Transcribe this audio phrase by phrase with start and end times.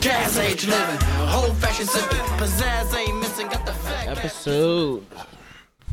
[0.00, 0.98] Gas age living,
[1.86, 4.08] sipping, pizzazz ain't missing, got the fact.
[4.08, 5.04] Episode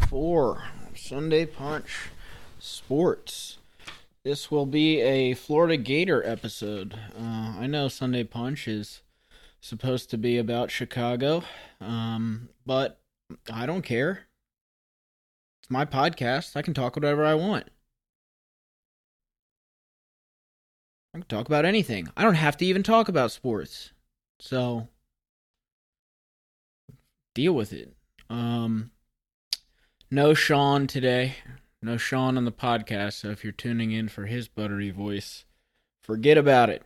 [0.08, 0.64] four
[0.96, 2.10] Sunday Punch
[2.58, 3.58] Sports.
[4.24, 6.94] This will be a Florida Gator episode.
[7.20, 9.02] Uh, I know Sunday Punch is
[9.60, 11.44] supposed to be about Chicago,
[11.82, 13.02] um, but
[13.52, 14.28] I don't care.
[15.62, 16.56] It's my podcast.
[16.56, 17.68] I can talk whatever I want.
[21.14, 22.08] I can talk about anything.
[22.16, 23.92] I don't have to even talk about sports.
[24.40, 24.88] So
[27.36, 27.94] deal with it.
[28.30, 28.92] Um
[30.10, 31.36] no Sean today.
[31.82, 35.46] No Sean on the podcast, so if you're tuning in for his buttery voice,
[36.04, 36.84] forget about it.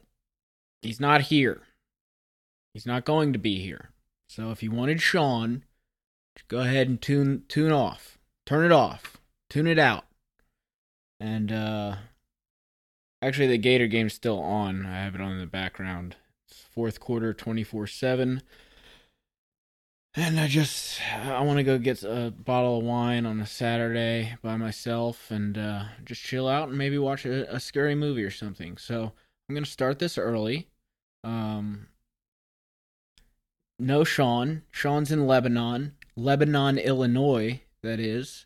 [0.81, 1.61] He's not here.
[2.73, 3.91] He's not going to be here.
[4.27, 5.63] So if you wanted Sean,
[6.47, 8.17] go ahead and tune tune off.
[8.45, 9.17] Turn it off.
[9.49, 10.05] Tune it out.
[11.19, 11.95] And uh
[13.21, 14.85] actually the Gator game's still on.
[14.85, 16.15] I have it on in the background.
[16.73, 18.41] Fourth quarter 24-7.
[20.13, 24.35] And I just I want to go get a bottle of wine on a Saturday
[24.41, 28.31] by myself and uh, just chill out and maybe watch a, a scary movie or
[28.31, 28.75] something.
[28.77, 29.13] So
[29.47, 30.67] I'm gonna start this early.
[31.23, 31.87] Um,
[33.79, 34.63] no Sean.
[34.69, 37.61] Sean's in Lebanon, Lebanon, Illinois.
[37.81, 38.45] That is.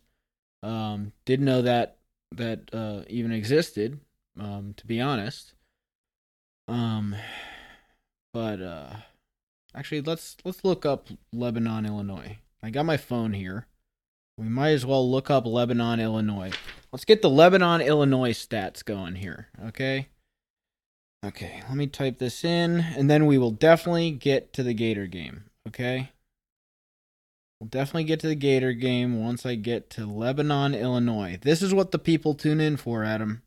[0.62, 1.98] Um, didn't know that
[2.32, 4.00] that uh, even existed.
[4.40, 5.54] Um, to be honest.
[6.68, 7.16] Um,
[8.36, 8.90] but uh.
[9.74, 12.38] Actually, let's let's look up Lebanon, Illinois.
[12.62, 13.68] I got my phone here.
[14.38, 16.52] We might as well look up Lebanon, Illinois.
[16.92, 20.10] Let's get the Lebanon, Illinois stats going here, okay?
[21.26, 25.08] Okay, let me type this in and then we will definitely get to the Gator
[25.08, 26.12] game, okay?
[27.60, 31.40] We'll definitely get to the Gator game once I get to Lebanon, Illinois.
[31.42, 33.42] This is what the people tune in for, Adam.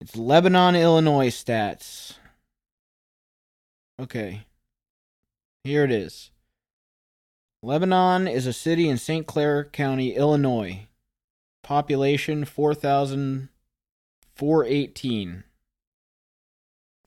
[0.00, 2.14] It's Lebanon, Illinois stats.
[4.00, 4.46] Okay.
[5.62, 6.30] Here it is.
[7.62, 9.26] Lebanon is a city in St.
[9.26, 10.86] Clair County, Illinois.
[11.62, 15.44] Population 4,418.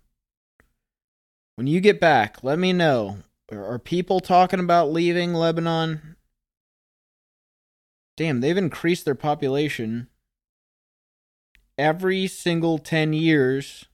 [1.59, 3.19] when you get back, let me know
[3.51, 6.15] are people talking about leaving Lebanon?
[8.17, 10.07] Damn, they've increased their population
[11.77, 13.87] every single 10 years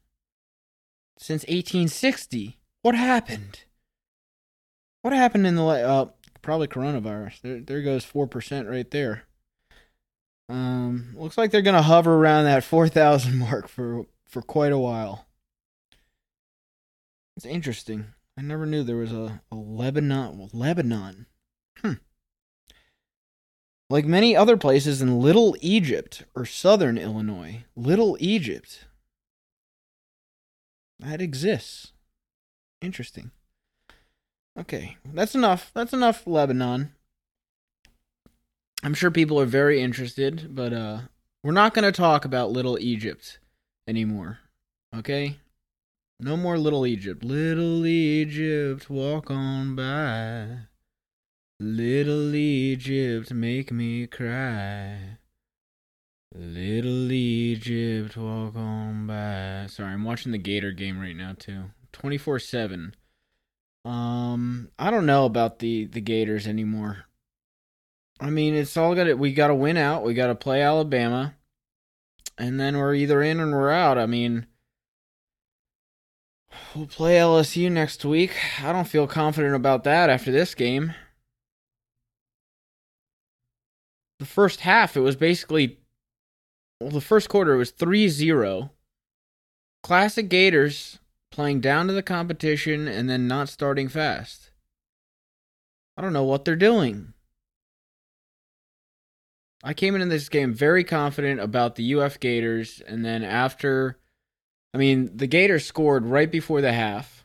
[1.17, 2.59] since 1860.
[2.83, 3.65] What happened?
[5.01, 6.11] What happened in the uh
[6.43, 7.41] probably coronavirus.
[7.41, 9.23] There there goes 4% right there.
[10.51, 14.79] Um looks like they're going to hover around that 4000 mark for for quite a
[14.79, 15.24] while.
[17.37, 18.07] It's interesting.
[18.39, 20.51] I never knew there was a, a Lebanon.
[20.53, 21.27] Lebanon.
[21.79, 21.95] Hmm.
[23.91, 28.87] Like many other places in Little Egypt or southern Illinois, Little Egypt.
[30.99, 31.93] That exists.
[32.81, 33.31] Interesting.
[34.59, 35.71] Okay, that's enough.
[35.75, 36.93] That's enough Lebanon.
[38.83, 41.01] I'm sure people are very interested, but uh
[41.45, 43.39] we're not going to talk about Little Egypt
[43.87, 44.39] anymore.
[44.97, 45.37] Okay?
[46.21, 47.25] No more Little Egypt.
[47.25, 50.67] Little Egypt, walk on by.
[51.61, 55.19] Little Egypt, make me cry.
[56.33, 59.67] Little Egypt, walk on by.
[59.69, 61.71] Sorry, I'm watching the Gator game right now too.
[61.93, 62.95] 24/7.
[63.85, 67.07] Um, I don't know about the the Gators anymore.
[68.21, 70.05] I mean, it's all got to we got to win out.
[70.05, 71.35] We got to play Alabama.
[72.37, 73.97] And then we're either in or we're out.
[73.99, 74.47] I mean,
[76.75, 78.33] We'll play LSU next week.
[78.63, 80.95] I don't feel confident about that after this game.
[84.19, 85.79] The first half, it was basically.
[86.81, 88.71] Well, the first quarter was 3 0.
[89.83, 90.99] Classic Gators
[91.31, 94.51] playing down to the competition and then not starting fast.
[95.97, 97.13] I don't know what they're doing.
[99.63, 103.99] I came into this game very confident about the UF Gators, and then after
[104.75, 107.25] I mean, the Gators scored right before the half,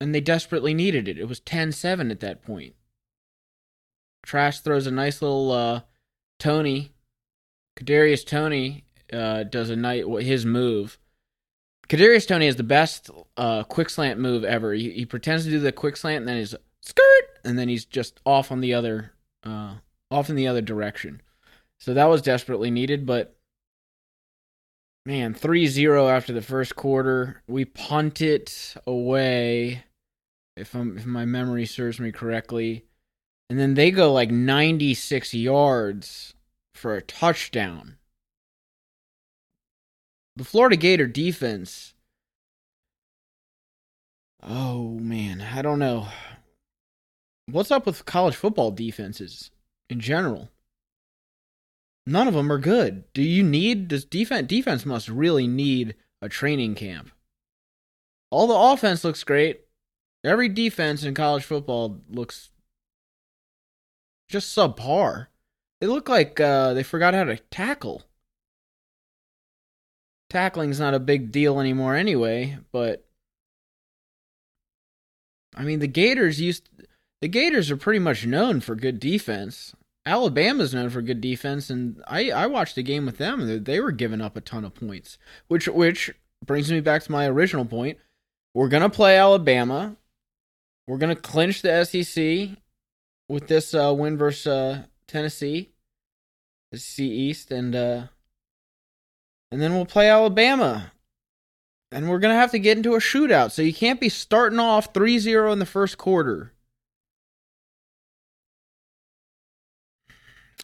[0.00, 1.18] and they desperately needed it.
[1.18, 2.74] It was 10 7 at that point.
[4.24, 5.80] Trask throws a nice little uh,
[6.38, 6.92] Toney.
[7.78, 10.98] Kadarius Toney uh, does a night his move.
[11.86, 14.72] Kadarius Toney is the best uh, quick slant move ever.
[14.72, 17.84] He, he, pretends to do the quick slant, and then he's skirt, and then he's
[17.84, 19.12] just off on the other,
[19.44, 19.74] uh,
[20.10, 21.20] off in the other direction.
[21.78, 23.35] So that was desperately needed, but
[25.06, 27.42] man, 3-0 after the first quarter.
[27.46, 29.84] We punt it away
[30.56, 32.84] if I'm if my memory serves me correctly.
[33.48, 36.34] And then they go like 96 yards
[36.74, 37.96] for a touchdown.
[40.34, 41.94] The Florida Gator defense
[44.42, 46.06] Oh man, I don't know.
[47.50, 49.50] What's up with college football defenses
[49.88, 50.50] in general?
[52.06, 53.04] None of them are good.
[53.12, 57.10] Do you need does defense defense must really need a training camp?
[58.30, 59.62] All the offense looks great.
[60.24, 62.50] Every defense in college football looks
[64.28, 65.26] just subpar.
[65.80, 68.02] They look like uh, they forgot how to tackle.
[70.30, 73.06] Tackling's not a big deal anymore anyway, but
[75.54, 76.68] I mean, the Gators used
[77.20, 79.74] the Gators are pretty much known for good defense.
[80.06, 83.64] Alabama's known for good defense, and I I watched a game with them.
[83.64, 85.18] They were giving up a ton of points,
[85.48, 86.14] which which
[86.44, 87.98] brings me back to my original point.
[88.54, 89.96] We're gonna play Alabama.
[90.86, 92.56] We're gonna clinch the SEC
[93.28, 95.72] with this uh, win versus uh, Tennessee,
[96.70, 98.02] the SEC East, and uh,
[99.50, 100.92] and then we'll play Alabama
[101.92, 103.52] and we're to have to get into a shootout.
[103.52, 106.52] So you can't be starting off 3 0 in the first quarter.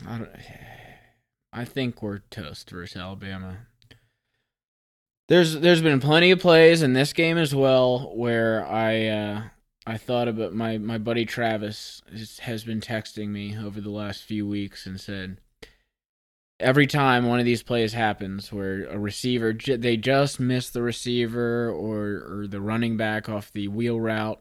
[0.07, 0.31] I, don't,
[1.53, 3.67] I think we're toast versus Alabama.
[5.29, 9.43] There's there's been plenty of plays in this game as well where I uh,
[9.87, 12.03] I thought about my my buddy Travis
[12.41, 15.39] has been texting me over the last few weeks and said,
[16.63, 21.69] every time one of these plays happens where a receiver they just miss the receiver
[21.69, 24.41] or or the running back off the wheel route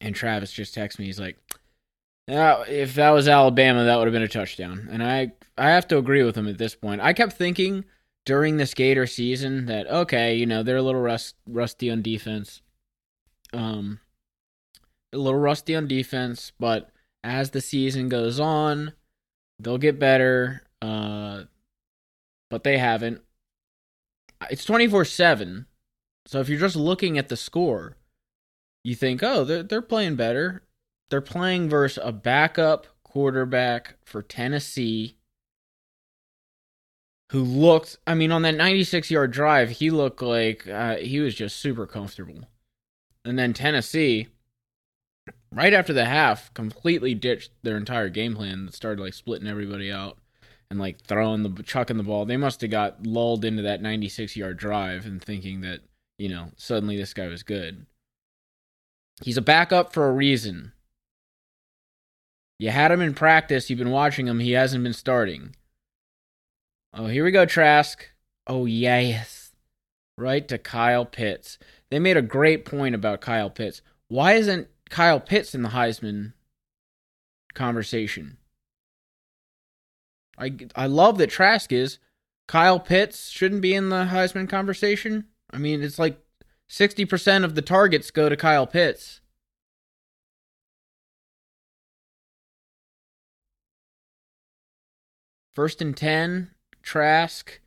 [0.00, 1.38] and Travis just texts me he's like
[2.26, 5.88] yeah, if that was Alabama that would have been a touchdown and I I have
[5.88, 7.84] to agree with him at this point I kept thinking
[8.24, 12.62] during this Gator season that okay you know they're a little rust, rusty on defense
[13.52, 14.00] um
[15.12, 16.90] a little rusty on defense but
[17.22, 18.92] as the season goes on
[19.60, 21.44] they'll get better uh,
[22.50, 23.22] but they haven't.
[24.50, 25.66] It's 24 7.
[26.26, 27.96] So if you're just looking at the score,
[28.84, 30.62] you think, oh, they're, they're playing better.
[31.10, 35.16] They're playing versus a backup quarterback for Tennessee
[37.32, 41.34] who looked, I mean, on that 96 yard drive, he looked like uh, he was
[41.34, 42.48] just super comfortable.
[43.24, 44.28] And then Tennessee,
[45.52, 50.18] right after the half, completely ditched their entire game plan started like splitting everybody out
[50.70, 52.24] and like throwing the chucking the ball.
[52.24, 55.80] They must have got lulled into that 96 yard drive and thinking that
[56.18, 57.86] you know suddenly this guy was good.
[59.22, 60.72] He's a backup for a reason.
[62.58, 63.68] You had him in practice.
[63.68, 64.40] You've been watching him.
[64.40, 65.54] He hasn't been starting.
[66.94, 68.06] Oh, here we go, Trask.
[68.46, 69.52] Oh yes,
[70.16, 71.58] right to Kyle Pitts.
[71.90, 73.82] They made a great point about Kyle Pitts.
[74.08, 76.32] Why isn't Kyle Pitts in the Heisman
[77.54, 78.38] conversation?
[80.38, 81.98] I I love that Trask is.
[82.46, 85.24] Kyle Pitts shouldn't be in the Heisman conversation.
[85.50, 86.20] I mean, it's like
[86.70, 89.20] 60% of the targets go to Kyle Pitts.
[95.56, 96.50] First and 10,
[96.82, 97.60] Trask.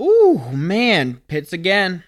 [0.00, 2.02] Ooh, man, Pitts again.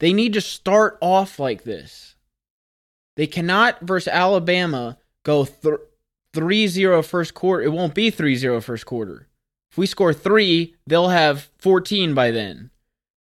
[0.00, 2.16] They need to start off like this.
[3.16, 5.76] They cannot, versus Alabama, go th-
[6.34, 7.62] 3-0 first quarter.
[7.62, 9.28] It won't be 3-0 first quarter.
[9.70, 12.70] If we score 3, they'll have 14 by then.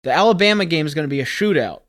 [0.04, 1.82] The Alabama game is going to be a shootout.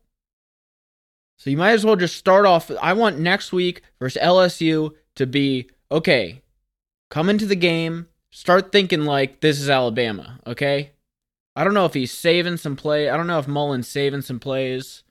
[1.37, 5.27] So you might as well just start off I want next week versus LSU to
[5.27, 6.41] be okay.
[7.11, 10.91] Come into the game, start thinking like this is Alabama, okay?
[11.55, 13.09] I don't know if he's saving some play.
[13.09, 15.03] I don't know if Mullen's saving some plays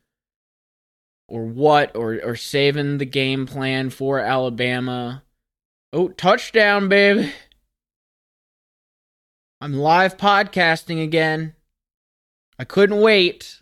[1.26, 5.24] or what or or saving the game plan for Alabama.
[5.92, 7.32] Oh, touchdown, baby.
[9.60, 11.56] I'm live podcasting again.
[12.60, 13.60] I couldn't wait.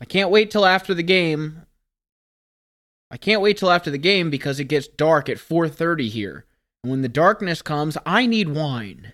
[0.00, 1.62] I can't wait till after the game.
[3.12, 6.46] I can't wait till after the game because it gets dark at 4:30 here.
[6.82, 9.12] When the darkness comes, I need wine.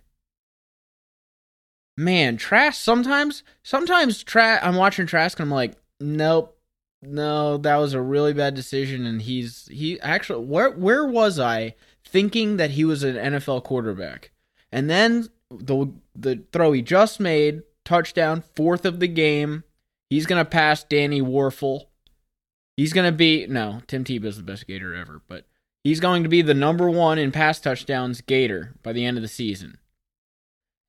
[1.96, 6.58] Man, Trask sometimes sometimes Trask I'm watching Trask and I'm like, nope,
[7.02, 11.74] no, that was a really bad decision, and he's he actually where where was I
[12.04, 14.32] thinking that he was an NFL quarterback,
[14.72, 19.64] and then the the throw he just made touchdown fourth of the game,
[20.10, 21.86] he's gonna pass Danny Wuerffel.
[22.76, 25.44] He's gonna be no Tim Tebow's the best Gator ever, but
[25.84, 29.22] he's going to be the number one in pass touchdowns Gator by the end of
[29.22, 29.78] the season.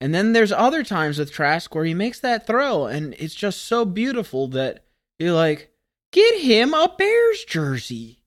[0.01, 3.63] And then there's other times with Trask where he makes that throw and it's just
[3.63, 4.85] so beautiful that
[5.19, 5.71] you're like,
[6.11, 8.19] get him a Bears jersey.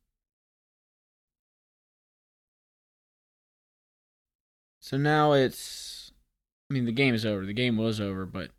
[4.80, 6.12] So now it's
[6.70, 7.46] I mean the game is over.
[7.46, 8.50] The game was over, but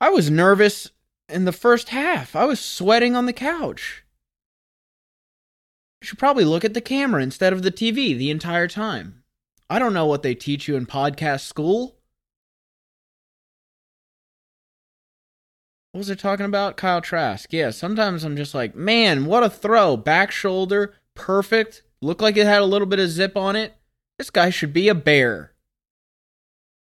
[0.00, 0.90] I was nervous
[1.28, 2.34] in the first half.
[2.34, 4.04] I was sweating on the couch.
[6.02, 9.22] Should probably look at the camera instead of the TV the entire time.
[9.70, 11.96] I don't know what they teach you in podcast school.
[15.92, 16.76] What was I talking about?
[16.76, 17.52] Kyle Trask.
[17.52, 19.96] Yeah, sometimes I'm just like, man, what a throw.
[19.96, 21.82] Back shoulder, perfect.
[22.00, 23.74] Looked like it had a little bit of zip on it.
[24.18, 25.52] This guy should be a bear.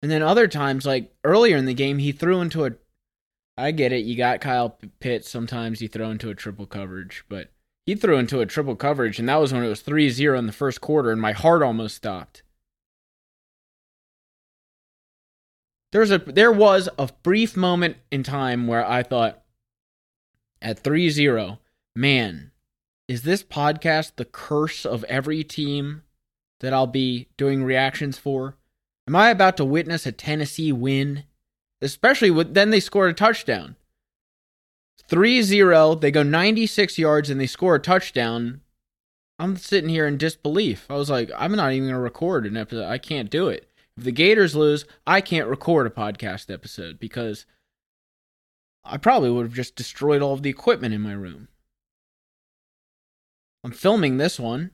[0.01, 2.71] And then other times, like earlier in the game, he threw into a.
[3.57, 4.05] I get it.
[4.05, 5.29] You got Kyle Pitts.
[5.29, 7.51] Sometimes you throw into a triple coverage, but
[7.87, 10.45] he threw into a triple coverage, and that was when it was 3 0 in
[10.45, 12.43] the first quarter, and my heart almost stopped.
[15.93, 19.41] There was a there was a brief moment in time where I thought
[20.61, 21.59] at 3-0,
[21.95, 22.51] man,
[23.07, 26.03] is this podcast the curse of every team
[26.59, 28.57] that I'll be doing reactions for?
[29.07, 31.23] Am I about to witness a Tennessee win?
[31.81, 33.77] Especially with then they scored a touchdown.
[35.07, 35.95] 3 0.
[35.95, 38.61] They go 96 yards and they score a touchdown.
[39.39, 40.87] I'm sitting here in disbelief.
[40.89, 42.87] I was like, I'm not even going to record an episode.
[42.87, 43.69] I can't do it.
[43.95, 47.45] If the Gators lose, I can't record a podcast episode because
[48.83, 51.49] I probably would have just destroyed all of the equipment in my room.
[53.63, 54.71] I'm filming this one.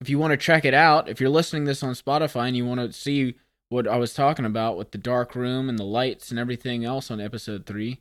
[0.00, 2.64] If you want to check it out, if you're listening this on Spotify and you
[2.64, 3.34] want to see
[3.68, 7.10] what I was talking about with the dark room and the lights and everything else
[7.10, 8.00] on episode 3,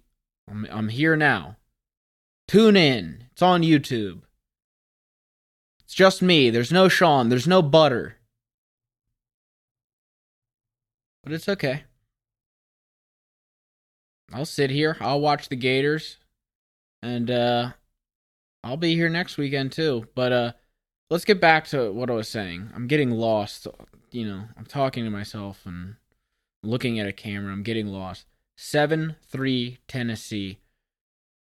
[0.50, 1.58] I'm, I'm here now.
[2.48, 3.25] Tune in.
[3.32, 4.22] It's on YouTube.
[5.84, 6.50] It's just me.
[6.50, 7.29] There's no Sean.
[7.29, 8.18] There's no butter.
[11.24, 11.84] But it's okay.
[14.34, 14.98] I'll sit here.
[15.00, 16.18] I'll watch the Gators.
[17.01, 17.72] And uh
[18.63, 20.08] I'll be here next weekend too.
[20.15, 20.51] But uh
[21.10, 22.72] let's get back to what I was saying.
[22.75, 23.68] I'm getting lost.
[24.12, 25.96] You know, I'm talking to myself and
[26.63, 27.53] looking at a camera.
[27.53, 28.25] I'm getting lost.
[28.61, 30.59] 7 3 Tennessee.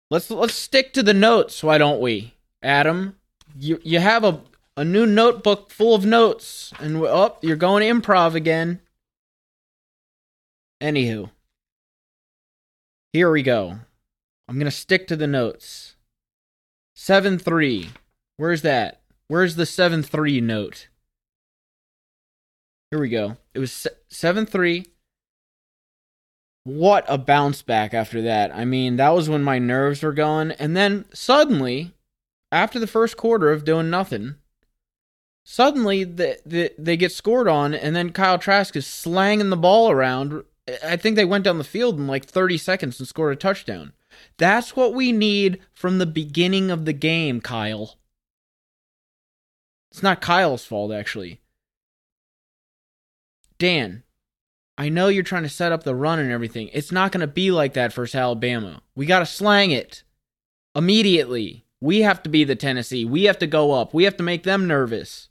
[0.09, 2.33] Let's let's stick to the notes, why don't we?
[2.63, 3.17] Adam,
[3.57, 4.41] you you have a
[4.75, 8.81] a new notebook full of notes and oh, you're going improv again.
[10.81, 11.29] Anywho,
[13.13, 13.77] here we go.
[14.49, 15.95] I'm to stick to the notes.
[16.95, 17.89] 7 3.
[18.37, 19.01] Where's that?
[19.27, 20.87] Where's the 7 3 note?
[22.89, 23.37] Here we go.
[23.53, 24.85] It was 7 3
[26.65, 28.53] what a bounce back after that.
[28.53, 30.51] I mean, that was when my nerves were going.
[30.51, 31.93] And then suddenly,
[32.51, 34.35] after the first quarter of doing nothing,
[35.43, 39.91] suddenly the, the, they get scored on, and then Kyle Trask is slanging the ball
[39.91, 40.43] around.
[40.83, 43.93] I think they went down the field in like 30 seconds and scored a touchdown.
[44.37, 47.99] That's what we need from the beginning of the game, Kyle.
[49.91, 51.41] It's not Kyle's fault, actually.
[53.59, 54.01] Dan,
[54.77, 56.69] I know you're trying to set up the run and everything.
[56.73, 58.81] It's not going to be like that versus Alabama.
[58.95, 60.03] We got to slang it
[60.75, 61.65] immediately.
[61.79, 63.05] We have to be the Tennessee.
[63.05, 63.93] We have to go up.
[63.93, 65.29] We have to make them nervous.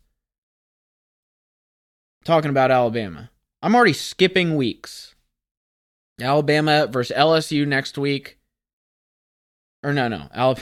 [2.24, 3.30] Talking about Alabama.
[3.60, 5.14] I'm already skipping weeks.
[6.20, 8.38] Alabama versus LSU next week.
[9.82, 10.28] Or no, no.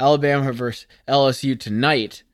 [0.00, 2.24] Alabama versus LSU tonight.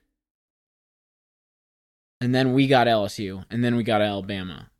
[2.19, 3.45] And then we got LSU.
[3.51, 4.71] And then we got Alabama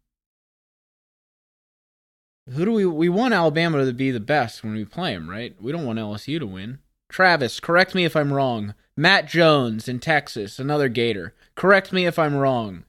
[2.51, 5.55] who do we we want Alabama to be the best when we play them, right?
[5.61, 6.79] We don't want LSU to win.
[7.09, 8.75] Travis, correct me if I'm wrong.
[8.97, 11.35] Matt Jones in Texas, another Gator.
[11.55, 12.85] Correct me if I'm wrong.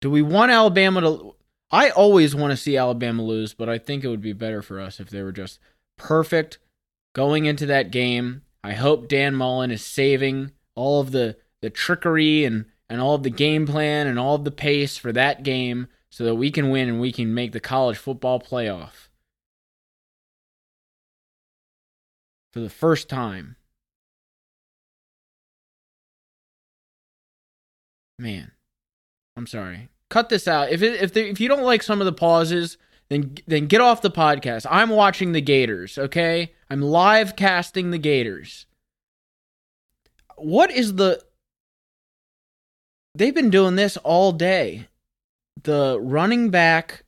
[0.00, 1.34] Do we want Alabama to
[1.70, 4.80] I always want to see Alabama lose, but I think it would be better for
[4.80, 5.58] us if they were just
[5.98, 6.58] perfect
[7.14, 8.42] going into that game.
[8.64, 13.22] I hope Dan Mullen is saving all of the the trickery and and all of
[13.22, 16.70] the game plan and all of the pace for that game so that we can
[16.70, 19.08] win and we can make the college football playoff.
[22.52, 23.56] For the first time.
[28.18, 28.52] Man,
[29.36, 29.88] I'm sorry.
[30.08, 30.70] Cut this out.
[30.70, 32.78] If it, if the, if you don't like some of the pauses,
[33.10, 34.66] then then get off the podcast.
[34.70, 36.52] I'm watching the Gators, okay?
[36.68, 38.66] I'm live casting the Gators.
[40.36, 41.22] What is the
[43.14, 44.88] They've been doing this all day
[45.64, 47.04] the running back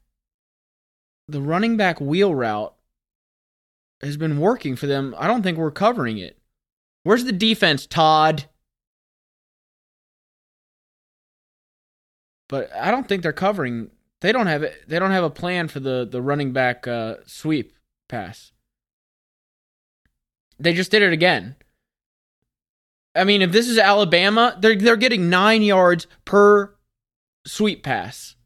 [1.28, 2.74] the running back wheel route
[4.00, 5.14] has been working for them.
[5.16, 6.38] I don't think we're covering it.
[7.04, 8.46] Where's the defense, Todd?
[12.48, 13.90] But I don't think they're covering
[14.20, 14.88] They don't have it.
[14.88, 17.72] They don't have a plan for the the running back uh, sweep
[18.08, 18.52] pass.
[20.58, 21.56] They just did it again.
[23.14, 26.74] I mean, if this is Alabama, they're they're getting nine yards per
[27.46, 28.36] sweep pass.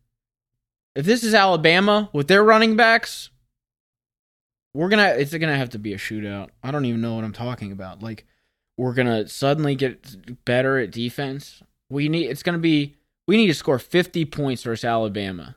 [0.95, 3.31] If this is Alabama with their running backs,
[4.73, 6.51] we're gonna it's gonna have to be a shootout.
[6.63, 8.03] I don't even know what I'm talking about.
[8.03, 8.27] Like
[8.77, 11.63] we're gonna suddenly get better at defense.
[11.89, 12.97] We need it's gonna be
[13.27, 15.57] we need to score 50 points versus Alabama.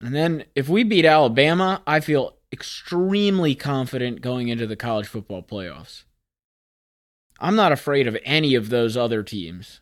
[0.00, 5.42] And then if we beat Alabama, I feel extremely confident going into the college football
[5.42, 6.04] playoffs.
[7.40, 9.80] I'm not afraid of any of those other teams.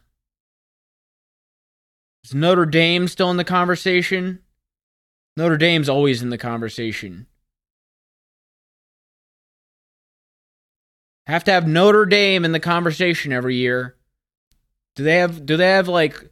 [2.25, 4.41] Is Notre Dame still in the conversation?
[5.37, 7.27] Notre Dame's always in the conversation.
[11.27, 13.97] Have to have Notre Dame in the conversation every year.
[14.95, 16.31] Do they have do they have like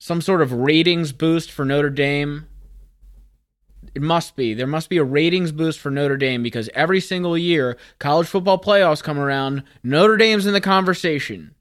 [0.00, 2.46] some sort of ratings boost for Notre Dame?
[3.94, 4.54] It must be.
[4.54, 8.60] There must be a ratings boost for Notre Dame because every single year college football
[8.60, 11.54] playoffs come around, Notre Dame's in the conversation.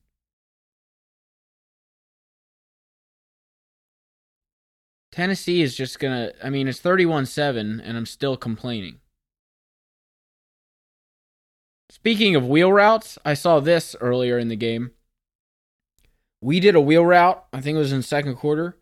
[5.14, 9.00] Tennessee is just going to I mean it's 31-7 and I'm still complaining.
[11.90, 14.92] Speaking of wheel routes, I saw this earlier in the game.
[16.42, 18.78] We did a wheel route, I think it was in second quarter,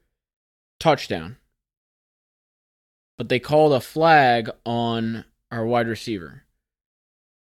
[0.80, 1.38] touchdown
[3.22, 6.42] but they called a flag on our wide receiver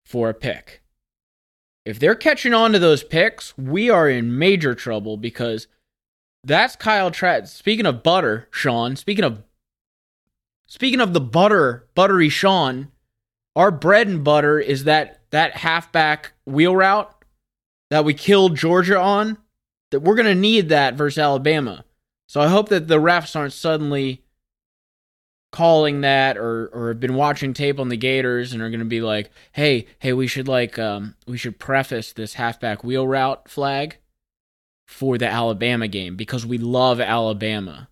[0.03, 0.81] for a pick.
[1.85, 5.67] If they're catching on to those picks, we are in major trouble because
[6.43, 7.55] that's Kyle Trask.
[7.55, 9.43] Speaking of butter, Sean, speaking of
[10.65, 12.89] speaking of the butter, buttery Sean,
[13.55, 17.13] our bread and butter is that that halfback wheel route
[17.89, 19.37] that we killed Georgia on.
[19.91, 21.85] That we're gonna need that versus Alabama.
[22.27, 24.23] So I hope that the refs aren't suddenly
[25.51, 28.85] calling that or or have been watching tape on the Gators and are going to
[28.85, 33.47] be like, "Hey, hey, we should like um we should preface this halfback wheel route
[33.47, 33.97] flag
[34.87, 37.89] for the Alabama game because we love Alabama."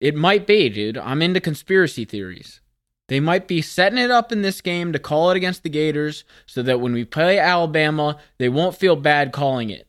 [0.00, 0.98] It might be, dude.
[0.98, 2.60] I'm into conspiracy theories.
[3.08, 6.24] They might be setting it up in this game to call it against the Gators
[6.46, 9.86] so that when we play Alabama, they won't feel bad calling it.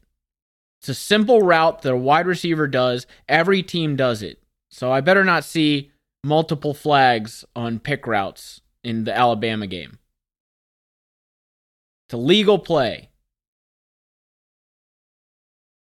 [0.81, 3.07] It's a simple route that a wide receiver does.
[3.27, 4.41] Every team does it.
[4.69, 5.91] So I better not see
[6.23, 9.99] multiple flags on pick routes in the Alabama game.
[12.07, 13.09] It's a legal play.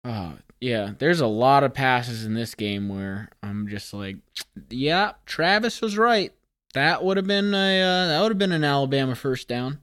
[0.05, 4.17] Oh, yeah, there's a lot of passes in this game where I'm just like,
[4.71, 6.33] yeah, Travis was right.
[6.75, 9.81] That would have been a uh, that would have been an Alabama first down.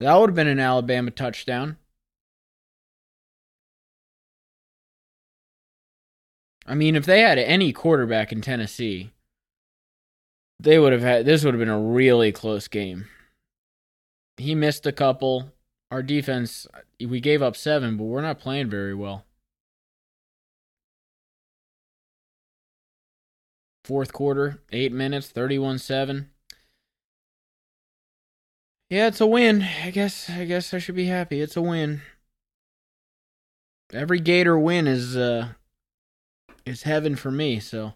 [0.00, 1.76] That would have been an Alabama touchdown.
[6.66, 9.12] I mean, if they had any quarterback in Tennessee,
[10.60, 13.06] they would have had this would have been a really close game.
[14.36, 15.52] He missed a couple.
[15.90, 16.68] Our defense,
[17.04, 19.24] we gave up seven, but we're not playing very well.
[23.84, 26.30] Fourth quarter, eight minutes, 31 7.
[28.88, 29.62] Yeah, it's a win.
[29.84, 31.40] I guess I guess I should be happy.
[31.40, 32.02] It's a win.
[33.92, 35.48] Every Gator win is uh
[36.66, 37.94] is heaven for me, so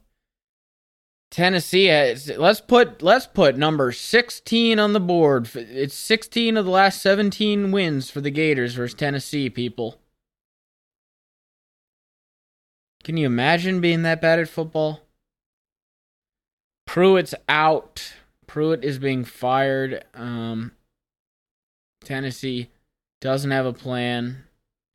[1.35, 5.51] Tennessee has, let's put let's put number 16 on the board.
[5.55, 10.01] It's 16 of the last 17 wins for the Gators versus Tennessee, people.
[13.03, 15.04] Can you imagine being that bad at football?
[16.95, 18.15] Pruitt's out.
[18.47, 20.05] Pruitt is being fired.
[20.15, 20.71] Um,
[22.05, 22.71] Tennessee
[23.21, 24.45] doesn't have a plan.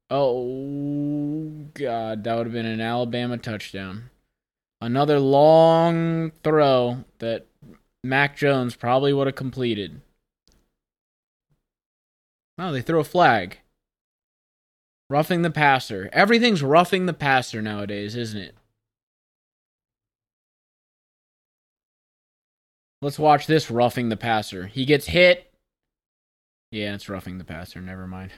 [0.10, 4.12] Oh god, that would have been an Alabama touchdown.
[4.80, 7.48] Another long throw that
[8.02, 10.00] Mac Jones probably would have completed.
[12.58, 13.58] Oh, they throw a flag.
[15.10, 16.10] Roughing the passer.
[16.14, 18.56] Everything's roughing the passer nowadays, isn't it?
[23.02, 24.68] Let's watch this roughing the passer.
[24.68, 25.52] He gets hit.
[26.72, 27.82] Yeah, it's roughing the passer.
[27.82, 28.32] Never mind.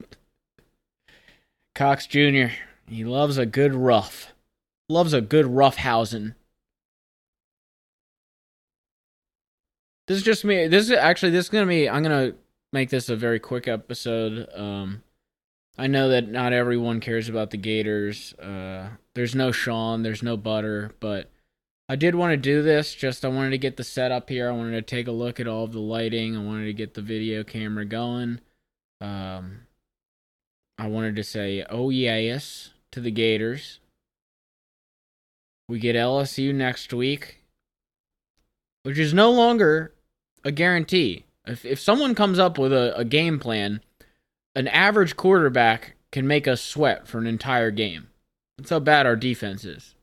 [1.74, 2.46] Cox Jr.,
[2.88, 4.32] he loves a good rough
[4.92, 6.34] loves a good roughhousing.
[10.06, 10.68] This is just me.
[10.68, 11.88] This is actually this is gonna be.
[11.88, 12.34] I'm gonna
[12.72, 14.48] make this a very quick episode.
[14.54, 15.02] Um,
[15.78, 18.34] I know that not everyone cares about the Gators.
[18.34, 20.02] Uh, there's no Sean.
[20.02, 21.30] There's no Butter, but
[21.92, 22.94] I did want to do this.
[22.94, 24.48] Just I wanted to get the setup here.
[24.48, 26.34] I wanted to take a look at all of the lighting.
[26.34, 28.40] I wanted to get the video camera going.
[29.02, 29.66] Um,
[30.78, 33.78] I wanted to say, oh yes, to the Gators.
[35.68, 37.42] We get LSU next week,
[38.84, 39.92] which is no longer
[40.44, 41.26] a guarantee.
[41.46, 43.82] If if someone comes up with a, a game plan,
[44.54, 48.08] an average quarterback can make us sweat for an entire game.
[48.56, 49.94] That's how bad our defense is.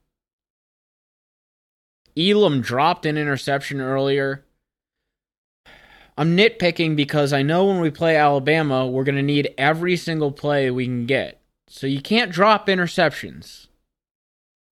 [2.20, 4.44] Elam dropped an interception earlier.
[6.18, 10.34] I'm nitpicking because I know when we play Alabama, we're going to need every single
[10.34, 11.40] play we can get.
[11.68, 13.68] So you can't drop interceptions.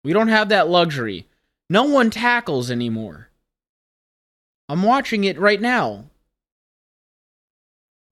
[0.04, 1.26] We don't have that luxury.
[1.68, 3.30] No one tackles anymore.
[4.68, 6.04] I'm watching it right now.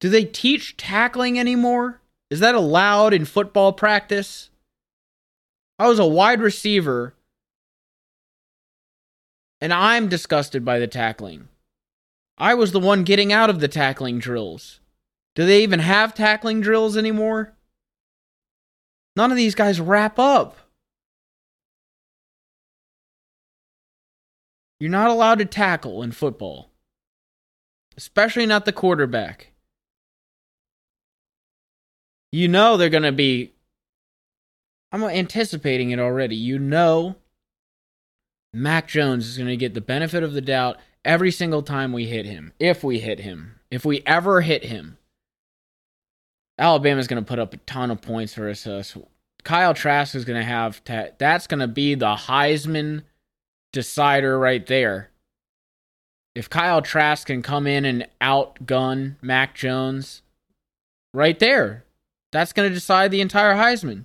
[0.01, 2.01] Do they teach tackling anymore?
[2.31, 4.51] Is that allowed in football practice?
[5.79, 7.15] I was a wide receiver
[9.61, 11.49] and I'm disgusted by the tackling.
[12.39, 14.81] I was the one getting out of the tackling drills.
[15.35, 17.55] Do they even have tackling drills anymore?
[19.17, 20.57] None of these guys wrap up.
[24.79, 26.71] You're not allowed to tackle in football,
[27.99, 29.53] especially not the quarterback.
[32.33, 33.53] You know they're going to be.
[34.91, 36.37] I'm anticipating it already.
[36.37, 37.17] You know
[38.53, 42.07] Mac Jones is going to get the benefit of the doubt every single time we
[42.07, 42.53] hit him.
[42.59, 43.61] If we hit him.
[43.71, 44.99] If we ever hit him.
[46.59, 48.97] Alabama's going to put up a ton of points for us.
[49.45, 53.05] Kyle Trask is going to have to, that's going to be the Heisman
[53.73, 55.11] decider right there.
[56.35, 60.23] If Kyle Trask can come in and outgun Mac Jones,
[61.15, 61.85] right there,
[62.33, 64.05] that's going to decide the entire Heisman.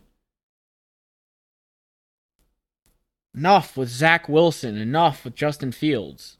[3.35, 4.77] Enough with Zach Wilson.
[4.77, 6.37] Enough with Justin Fields.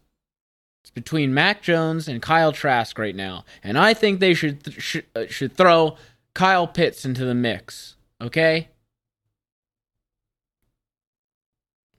[0.83, 4.79] It's between Mac Jones and Kyle Trask right now, and I think they should th-
[4.79, 5.97] should, uh, should throw
[6.35, 7.95] Kyle Pitts into the mix.
[8.21, 8.69] Okay.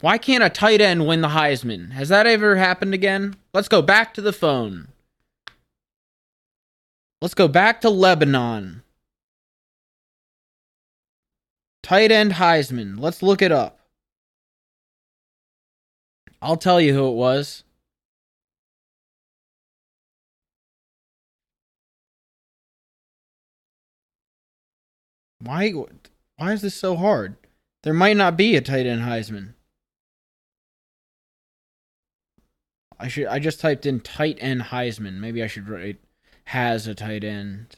[0.00, 1.92] Why can't a tight end win the Heisman?
[1.92, 3.34] Has that ever happened again?
[3.52, 4.88] Let's go back to the phone.
[7.20, 8.82] Let's go back to Lebanon.
[11.82, 13.00] Tight end Heisman.
[13.00, 13.75] Let's look it up.
[16.46, 17.64] I'll tell you who it was.
[25.40, 25.72] Why
[26.36, 27.34] why is this so hard?
[27.82, 29.54] There might not be a tight end Heisman.
[32.96, 35.14] I should I just typed in tight end Heisman.
[35.14, 35.98] Maybe I should write
[36.44, 37.74] has a tight end.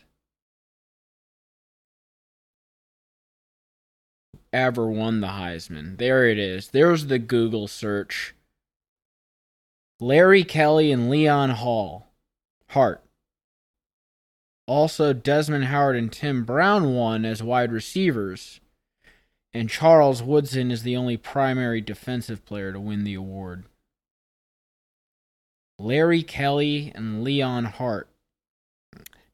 [4.52, 5.96] Ever won the Heisman.
[5.96, 6.68] There it is.
[6.68, 8.34] There's the Google search.
[10.00, 12.06] Larry Kelly and Leon Hall.
[12.68, 13.02] Hart.
[14.66, 18.60] Also, Desmond Howard and Tim Brown won as wide receivers,
[19.52, 23.64] and Charles Woodson is the only primary defensive player to win the award.
[25.78, 28.08] Larry Kelly and Leon Hart.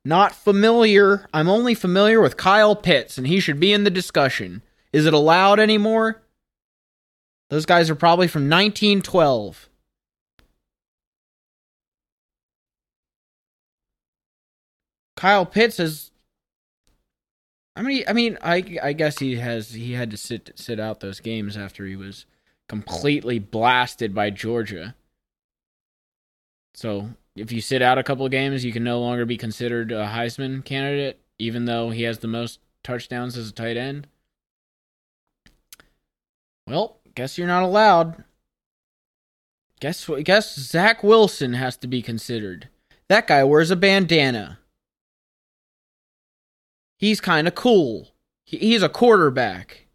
[0.04, 1.26] Not familiar.
[1.34, 4.62] I'm only familiar with Kyle Pitts, and he should be in the discussion.
[4.92, 6.22] Is it allowed anymore?
[7.50, 9.68] Those guys are probably from 1912.
[15.16, 16.10] Kyle Pitts has.
[17.76, 21.00] I mean, I mean, I I guess he has he had to sit sit out
[21.00, 22.26] those games after he was
[22.68, 24.94] completely blasted by Georgia.
[26.74, 29.92] So if you sit out a couple of games, you can no longer be considered
[29.92, 34.06] a Heisman candidate, even though he has the most touchdowns as a tight end.
[36.66, 38.24] Well, guess you're not allowed.
[39.80, 40.08] Guess?
[40.22, 42.68] Guess Zach Wilson has to be considered.
[43.08, 44.58] That guy wears a bandana.
[46.98, 48.08] He's kind of cool.
[48.44, 49.86] He, he's a quarterback.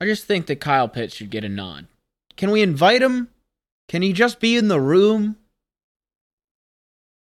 [0.00, 1.86] I just think that Kyle Pitts should get a nod.
[2.36, 3.28] Can we invite him?
[3.88, 5.36] Can he just be in the room?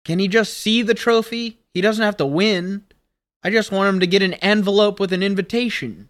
[0.06, 1.60] Can he just see the trophy?
[1.74, 2.84] He doesn't have to win.
[3.44, 6.10] I just want him to get an envelope with an invitation.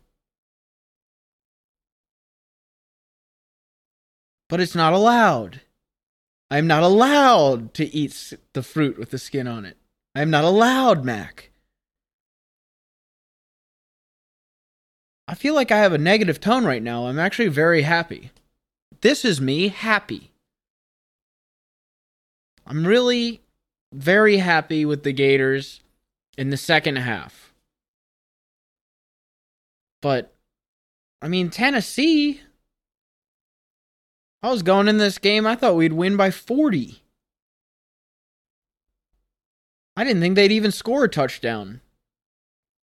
[4.50, 5.62] But it's not allowed.
[6.50, 9.78] I'm not allowed to eat the fruit with the skin on it.
[10.16, 11.47] I'm not allowed, Mac.
[15.28, 17.08] I feel like I have a negative tone right now.
[17.08, 18.32] I'm actually very happy.
[19.02, 20.32] This is me happy.
[22.66, 23.42] I'm really
[23.94, 25.82] very happy with the Gators
[26.38, 27.54] in the second half.
[30.02, 30.34] But,
[31.22, 32.42] I mean, Tennessee.
[34.44, 37.02] I was going in this game, I thought we'd win by 40.
[39.96, 41.82] I didn't think they'd even score a touchdown.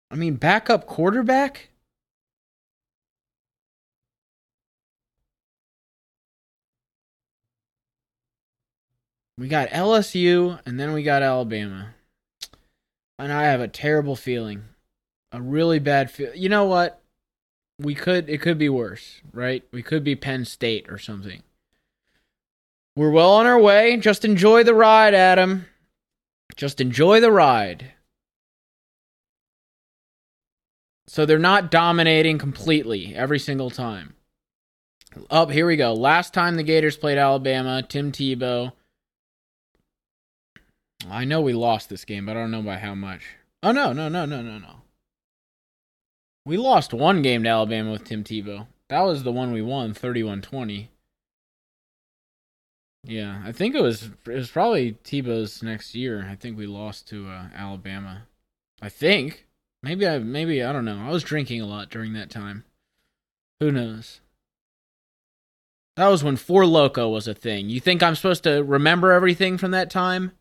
[0.10, 1.70] I mean, backup quarterback?
[9.38, 11.96] We got LSU and then we got Alabama.
[13.18, 14.64] And I have a terrible feeling.
[15.32, 16.34] A really bad feel.
[16.36, 17.02] You know what?
[17.80, 19.64] We could it could be worse, right?
[19.72, 21.42] We could be Penn State or something.
[22.96, 23.98] We're well on our way.
[23.98, 25.66] Just enjoy the ride, Adam.
[26.56, 27.94] Just enjoy the ride.
[31.08, 34.14] So they're not dominating completely every single time.
[35.30, 35.94] Up, oh, here we go.
[35.94, 38.74] Last time the Gators played Alabama, Tim Tebow.
[41.10, 43.22] I know we lost this game, but I don't know by how much.
[43.62, 44.82] Oh, no, no, no, no, no, no.
[46.46, 48.68] We lost one game to Alabama with Tim Tebow.
[48.90, 50.90] That was the one we won, 31 20.
[53.06, 56.28] Yeah, I think it was it was probably Tebow's next year.
[56.30, 58.28] I think we lost to uh, Alabama.
[58.82, 59.46] I think
[59.82, 61.06] maybe I maybe I don't know.
[61.06, 62.64] I was drinking a lot during that time.
[63.60, 64.22] Who knows?
[65.98, 67.70] That was when Four Loco was a thing.
[67.70, 70.32] You think I'm supposed to remember everything from that time?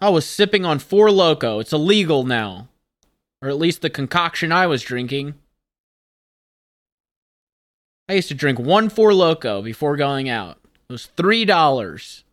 [0.00, 1.58] I was sipping on Four Loco.
[1.58, 2.68] It's illegal now.
[3.42, 5.34] Or at least the concoction I was drinking.
[8.08, 10.58] I used to drink one Four Loco before going out.
[10.88, 12.24] It was three dollars.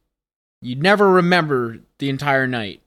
[0.62, 2.82] You'd never remember the entire night.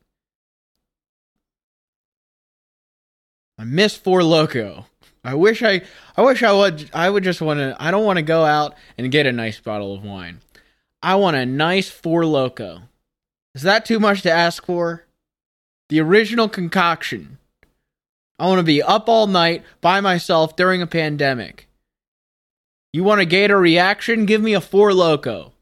[3.59, 4.87] I miss Four Loco.
[5.25, 5.83] I wish I
[6.17, 8.75] I wish I would I would just want to I don't want to go out
[8.97, 10.41] and get a nice bottle of wine.
[11.03, 12.83] I want a nice Four Loco.
[13.59, 15.05] Is that too much to ask for?
[15.89, 17.39] The original concoction.
[18.39, 21.67] I want to be up all night by myself during a pandemic.
[22.93, 24.27] You want a Gator reaction?
[24.27, 25.55] Give me a Four Loco.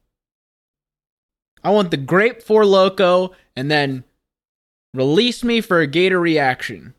[1.64, 4.04] I want the grape Four Loco and then
[4.92, 6.92] release me for a Gator reaction.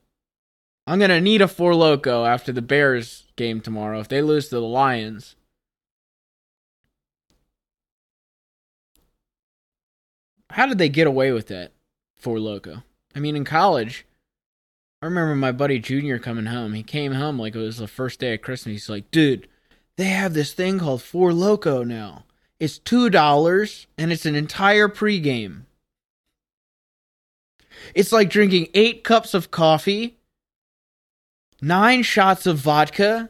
[0.88, 4.50] I'm going to need a Four Loco after the Bears game tomorrow if they lose
[4.50, 5.36] to the Lions.
[10.58, 11.72] How did they get away with that?
[12.16, 12.82] Four Loco.
[13.16, 14.08] I mean, in college,
[15.04, 16.74] I remember my buddy Junior coming home.
[16.74, 18.74] He came home like it was the first day of Christmas.
[18.74, 19.48] He's like, dude,
[19.98, 22.24] they have this thing called Four Loco now.
[22.60, 25.66] It's two dollars and it's an entire pregame.
[27.94, 30.18] It's like drinking eight cups of coffee,
[31.62, 33.30] nine shots of vodka,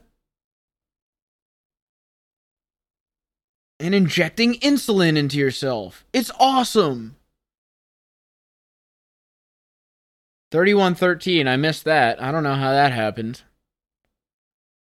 [3.82, 6.06] and injecting insulin into yourself.
[6.14, 7.17] It's awesome.
[10.52, 11.48] 31 13.
[11.48, 12.22] I missed that.
[12.22, 13.42] I don't know how that happened.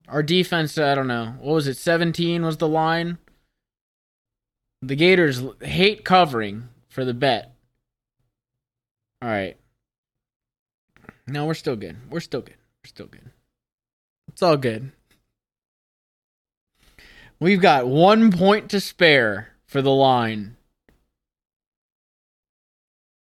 [0.09, 1.35] Our defense, I don't know.
[1.40, 1.77] What was it?
[1.77, 3.18] 17 was the line.
[4.81, 7.55] The Gators hate covering for the bet.
[9.21, 9.57] All right.
[11.27, 11.97] No, we're still good.
[12.09, 12.57] We're still good.
[12.83, 13.31] We're still good.
[14.29, 14.92] It's all good.
[17.40, 20.57] We've got one point to spare for the line.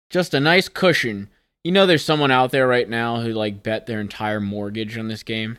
[0.08, 1.28] Just a nice cushion.
[1.66, 5.08] You know, there's someone out there right now who like bet their entire mortgage on
[5.08, 5.58] this game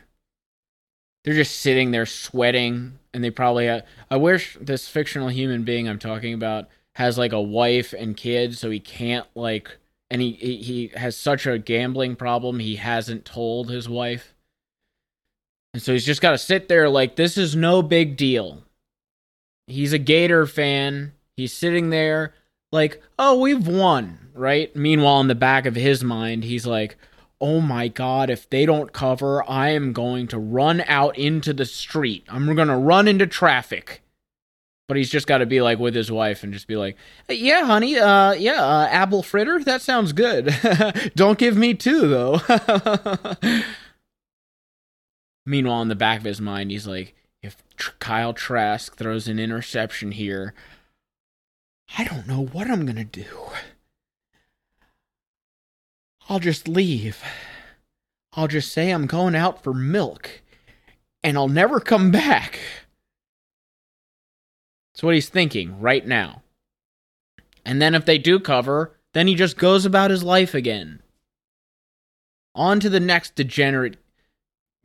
[1.28, 5.86] they're just sitting there sweating and they probably have, I wish this fictional human being
[5.86, 9.76] I'm talking about has like a wife and kids so he can't like
[10.10, 14.34] and he he has such a gambling problem he hasn't told his wife.
[15.74, 18.62] And so he's just got to sit there like this is no big deal.
[19.66, 21.12] He's a Gator fan.
[21.36, 22.32] He's sitting there
[22.72, 24.74] like, "Oh, we've won." Right?
[24.76, 26.96] Meanwhile in the back of his mind, he's like,
[27.40, 31.64] oh my god, if they don't cover, I am going to run out into the
[31.64, 32.24] street.
[32.28, 34.02] I'm going to run into traffic.
[34.86, 36.96] But he's just got to be like with his wife and just be like,
[37.28, 40.54] yeah, honey, uh, yeah, uh, apple fritter, that sounds good.
[41.14, 42.40] don't give me two, though.
[45.46, 47.62] Meanwhile, in the back of his mind, he's like, if
[47.98, 50.54] Kyle Trask throws an interception here,
[51.96, 53.50] I don't know what I'm going to do.
[56.28, 57.22] I'll just leave.
[58.34, 60.42] I'll just say I'm going out for milk
[61.22, 62.60] and I'll never come back.
[64.92, 66.42] That's what he's thinking right now.
[67.64, 71.00] And then if they do cover, then he just goes about his life again.
[72.54, 73.96] On to the next degenerate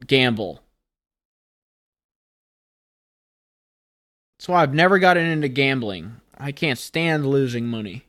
[0.05, 0.61] gamble.
[4.37, 6.17] That's why I've never gotten into gambling.
[6.37, 8.05] I can't stand losing money.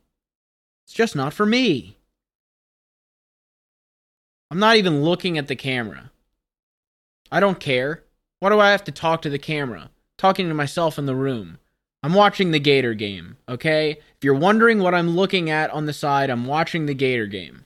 [0.85, 1.97] It's just not for me.
[4.51, 6.11] I'm not even looking at the camera.
[7.31, 8.05] I don't care.
[8.41, 9.91] Why do I have to talk to the camera?
[10.19, 11.59] Talking to myself in the room.
[12.03, 13.93] I'm watching the Gator game, okay?
[13.93, 17.65] If you're wondering what I'm looking at on the side, I'm watching the Gator game.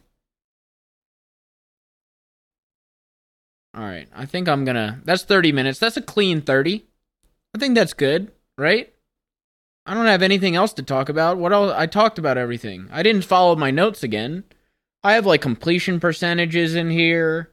[3.75, 5.01] All right, I think I'm gonna.
[5.05, 5.79] That's 30 minutes.
[5.79, 6.85] That's a clean 30.
[7.55, 8.93] I think that's good, right?
[9.85, 11.39] I don't have anything else to talk about.
[11.39, 11.73] What else?
[11.75, 12.89] I talked about everything.
[12.93, 14.45] I didn't follow my notes again.
[15.03, 17.51] I have like completion percentages in here.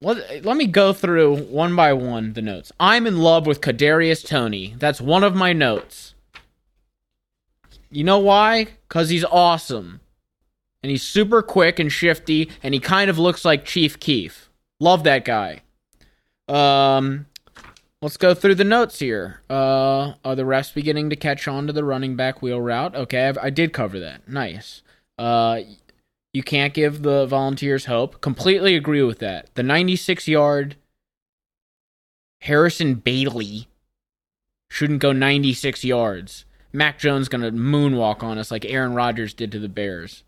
[0.00, 2.72] Let, let me go through one by one the notes.
[2.80, 4.74] I'm in love with Kadarius Toney.
[4.78, 6.14] That's one of my notes.
[7.90, 8.68] You know why?
[8.88, 10.00] Cuz he's awesome.
[10.82, 14.50] And he's super quick and shifty and he kind of looks like Chief Keef.
[14.80, 15.62] Love that guy.
[16.48, 17.26] Um
[18.02, 19.42] Let's go through the notes here.
[19.48, 22.96] Uh, are the refs beginning to catch on to the running back wheel route?
[22.96, 24.26] Okay, I've, i did cover that.
[24.28, 24.82] Nice.
[25.16, 25.60] Uh,
[26.32, 28.20] you can't give the Volunteers hope.
[28.20, 29.54] Completely agree with that.
[29.54, 30.76] The 96 yard
[32.42, 33.68] Harrison Bailey
[34.70, 36.44] shouldn't go 96 yards.
[36.72, 40.24] Mac Jones gonna moonwalk on us like Aaron Rodgers did to the Bears.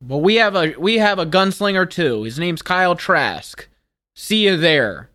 [0.00, 2.22] But we have a we have a gunslinger too.
[2.22, 3.68] His name's Kyle Trask.
[4.14, 5.10] See you there.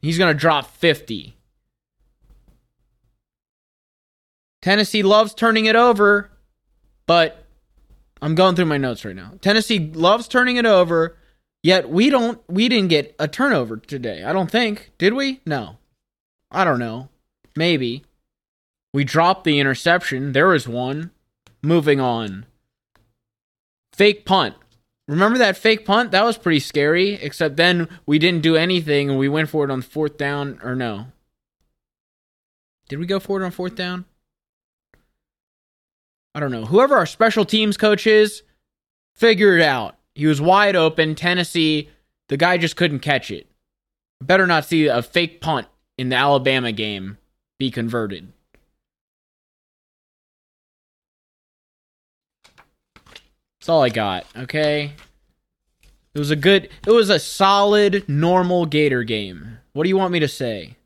[0.00, 1.36] He's going to drop 50.
[4.60, 6.30] Tennessee loves turning it over,
[7.06, 7.41] but
[8.22, 9.32] I'm going through my notes right now.
[9.40, 11.16] Tennessee loves turning it over,
[11.62, 14.22] yet we don't we didn't get a turnover today.
[14.22, 14.92] I don't think.
[14.96, 15.40] Did we?
[15.44, 15.78] No.
[16.50, 17.08] I don't know.
[17.56, 18.04] Maybe.
[18.94, 20.32] We dropped the interception.
[20.32, 21.10] There was one.
[21.62, 22.46] Moving on.
[23.92, 24.54] Fake punt.
[25.08, 26.12] Remember that fake punt?
[26.12, 29.70] That was pretty scary, except then we didn't do anything and we went for it
[29.70, 31.06] on fourth down, or no.
[32.88, 34.04] Did we go for it on fourth down?
[36.34, 36.64] I don't know.
[36.64, 38.42] Whoever our special teams coach is,
[39.14, 39.96] figure it out.
[40.14, 41.14] He was wide open.
[41.14, 41.90] Tennessee,
[42.28, 43.46] the guy just couldn't catch it.
[44.22, 45.66] Better not see a fake punt
[45.98, 47.18] in the Alabama game
[47.58, 48.32] be converted.
[53.60, 54.92] That's all I got, okay?
[56.14, 59.58] It was a good it was a solid normal Gator game.
[59.72, 60.76] What do you want me to say?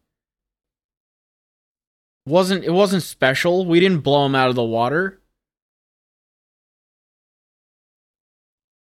[2.27, 3.65] Wasn't it wasn't special.
[3.65, 5.21] We didn't blow them out of the water.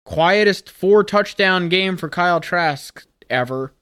[0.05, 3.73] Quietest four touchdown game for Kyle Trask ever.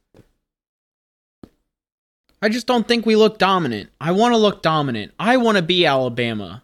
[2.42, 3.90] I just don't think we look dominant.
[4.00, 5.14] I want to look dominant.
[5.20, 6.64] I want to be Alabama.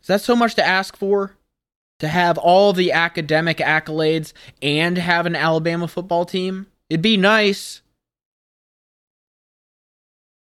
[0.00, 1.36] Is that so much to ask for?
[2.02, 6.66] to have all the academic accolades and have an Alabama football team?
[6.90, 7.80] It'd be nice.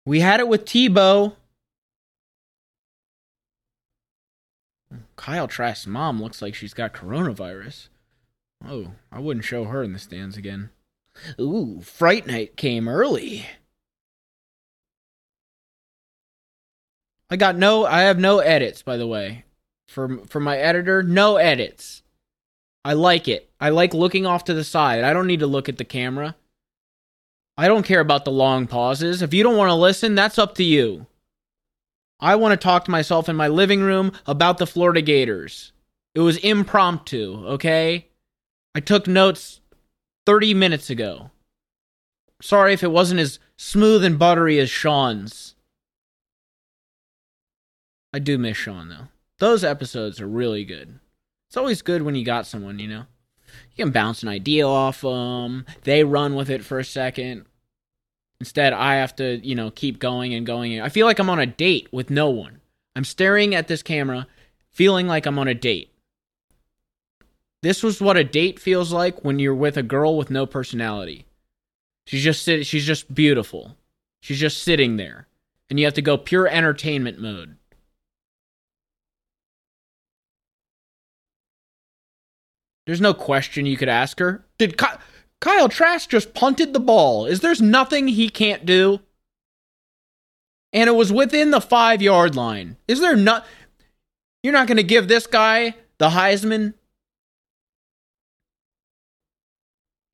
[0.07, 1.35] We had it with Tebow.
[5.21, 7.89] Kyle Trask's mom looks like she's got coronavirus.
[8.67, 10.71] Oh, I wouldn't show her in the stands again.
[11.39, 13.45] Ooh, Fright Night came early.
[17.29, 19.45] I got no I have no edits by the way
[19.87, 22.03] for for my editor, no edits.
[22.83, 23.51] I like it.
[23.61, 25.05] I like looking off to the side.
[25.05, 26.35] I don't need to look at the camera.
[27.59, 29.21] I don't care about the long pauses.
[29.21, 31.05] If you don't want to listen, that's up to you.
[32.21, 35.73] I want to talk to myself in my living room about the Florida Gators.
[36.15, 38.09] It was impromptu, okay?
[38.75, 39.61] I took notes
[40.27, 41.31] 30 minutes ago.
[42.43, 45.55] Sorry if it wasn't as smooth and buttery as Sean's.
[48.13, 49.09] I do miss Sean, though.
[49.39, 50.99] Those episodes are really good.
[51.49, 53.07] It's always good when you got someone, you know?
[53.75, 57.47] You can bounce an idea off them, they run with it for a second.
[58.41, 60.81] Instead, I have to, you know, keep going and going.
[60.81, 62.61] I feel like I'm on a date with no one.
[62.97, 64.27] I'm staring at this camera,
[64.71, 65.93] feeling like I'm on a date.
[67.63, 71.27] This was what a date feels like when you're with a girl with no personality.
[72.07, 73.77] She's just sit- she's just beautiful.
[74.21, 75.29] She's just sitting there.
[75.69, 77.57] And you have to go pure entertainment mode.
[82.87, 84.45] There's no question you could ask her.
[84.59, 84.99] Did Ky-
[85.41, 87.27] Kyle Trask just punted the ball?
[87.27, 89.01] Is there's nothing he can't do?
[90.73, 92.77] And it was within the five yard line.
[92.87, 93.47] Is there not?
[94.43, 96.75] You're not going to give this guy the Heisman?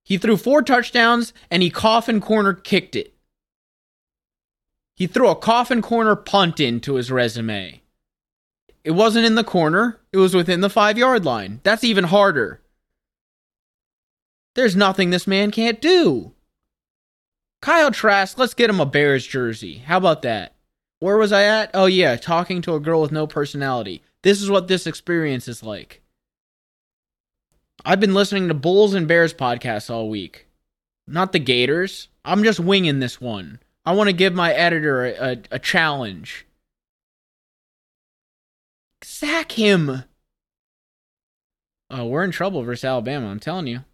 [0.04, 3.12] He threw four touchdowns and he coffin corner kicked it.
[4.94, 7.82] He threw a coffin corner punt into his resume.
[8.84, 11.60] It wasn't in the corner, it was within the five yard line.
[11.64, 12.60] That's even harder.
[14.56, 16.32] There's nothing this man can't do.
[17.60, 19.78] Kyle Trask, let's get him a Bears jersey.
[19.78, 20.54] How about that?
[20.98, 21.70] Where was I at?
[21.74, 24.02] Oh, yeah, talking to a girl with no personality.
[24.22, 26.00] This is what this experience is like.
[27.84, 30.46] I've been listening to Bulls and Bears podcasts all week.
[31.06, 32.08] Not the Gators.
[32.24, 33.60] I'm just winging this one.
[33.84, 36.46] I want to give my editor a, a, a challenge.
[39.02, 40.04] Sack him.
[41.90, 43.84] Oh, we're in trouble versus Alabama, I'm telling you.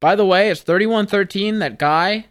[0.00, 2.26] By the way, it's 3113 That guy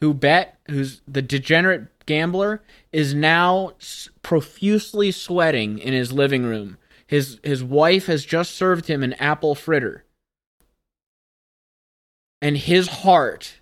[0.00, 3.72] who bet, who's the degenerate gambler, is now
[4.22, 6.78] profusely sweating in his living room.
[7.06, 10.04] His his wife has just served him an apple fritter.
[12.40, 13.60] And his heart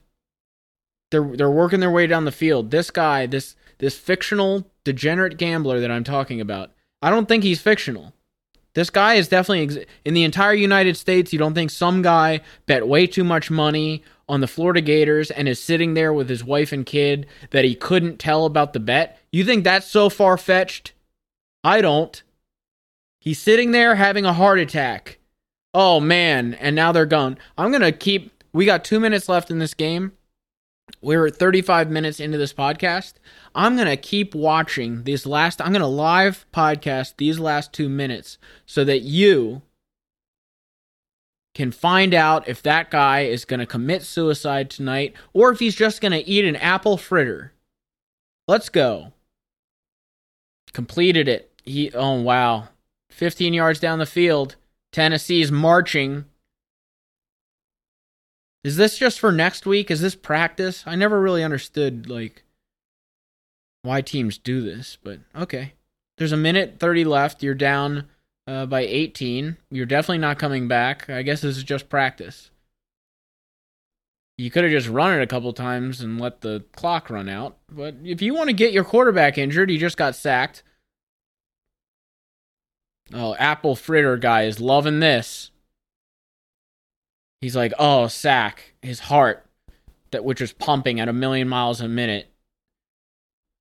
[1.10, 2.70] they're they're working their way down the field.
[2.70, 7.60] This guy, this this fictional degenerate gambler that I'm talking about, I don't think he's
[7.60, 8.14] fictional.
[8.74, 11.32] This guy is definitely ex- in the entire United States.
[11.32, 15.48] You don't think some guy bet way too much money on the Florida Gators and
[15.48, 19.18] is sitting there with his wife and kid that he couldn't tell about the bet?
[19.32, 20.92] You think that's so far fetched?
[21.64, 22.22] I don't.
[23.18, 25.18] He's sitting there having a heart attack.
[25.74, 27.38] Oh man, and now they're gone.
[27.58, 30.12] I'm going to keep we got 2 minutes left in this game.
[31.00, 33.14] We're 35 minutes into this podcast.
[33.54, 37.88] I'm going to keep watching these last, I'm going to live podcast these last two
[37.88, 39.62] minutes so that you
[41.54, 45.74] can find out if that guy is going to commit suicide tonight or if he's
[45.74, 47.52] just going to eat an apple fritter.
[48.46, 49.12] Let's go.
[50.72, 51.52] Completed it.
[51.64, 52.68] He, oh, wow.
[53.10, 54.56] 15 yards down the field.
[54.92, 56.24] Tennessee's marching
[58.62, 59.90] is this just for next week?
[59.90, 60.84] Is this practice?
[60.86, 62.44] I never really understood like
[63.82, 65.74] why teams do this, but okay.
[66.18, 67.42] There's a minute 30 left.
[67.42, 68.08] You're down
[68.46, 69.56] uh, by 18.
[69.70, 71.08] You're definitely not coming back.
[71.08, 72.50] I guess this is just practice.
[74.36, 77.58] You could have just run it a couple times and let the clock run out.
[77.70, 80.62] But if you want to get your quarterback injured, you just got sacked.
[83.12, 85.50] Oh, Apple Fritter guy is loving this.
[87.40, 88.74] He's like, oh, sack.
[88.82, 89.46] His heart,
[90.10, 92.28] that which is pumping at a million miles a minute.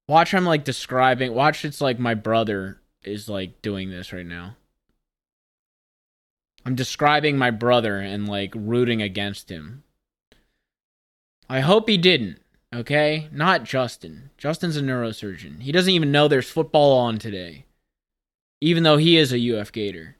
[0.07, 1.34] Watch him like describing.
[1.34, 4.55] Watch it's like my brother is like doing this right now.
[6.65, 9.84] I'm describing my brother and like rooting against him.
[11.49, 12.39] I hope he didn't.
[12.73, 13.30] Okay?
[13.32, 14.30] Not Justin.
[14.38, 15.61] Justin's a neurosurgeon.
[15.61, 17.65] He doesn't even know there's football on today.
[18.61, 20.17] Even though he is a UF Gator.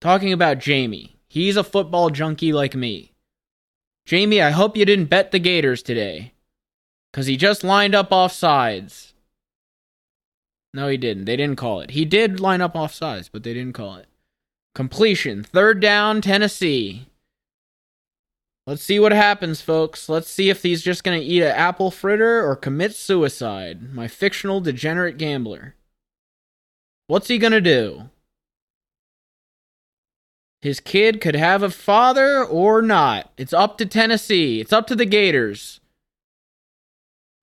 [0.00, 1.16] Talking about Jamie.
[1.34, 3.10] He's a football junkie like me.
[4.06, 6.32] Jamie, I hope you didn't bet the Gators today.
[7.10, 9.14] Because he just lined up off sides.
[10.72, 11.24] No, he didn't.
[11.24, 11.90] They didn't call it.
[11.90, 14.06] He did line up off sides, but they didn't call it.
[14.76, 15.42] Completion.
[15.42, 17.08] Third down, Tennessee.
[18.64, 20.08] Let's see what happens, folks.
[20.08, 23.92] Let's see if he's just going to eat an apple fritter or commit suicide.
[23.92, 25.74] My fictional degenerate gambler.
[27.08, 28.10] What's he going to do?
[30.64, 33.30] His kid could have a father or not.
[33.36, 34.62] It's up to Tennessee.
[34.62, 35.78] It's up to the Gators.